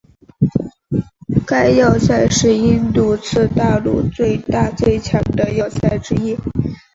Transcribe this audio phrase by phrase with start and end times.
[1.45, 6.35] 该要塞是印度次大陆最大最强的要塞之一。